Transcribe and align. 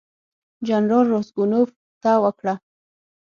جنرال 0.67 1.05
راسګونوف 1.13 1.69
ته 2.03 2.11
وکړه. 2.23 2.53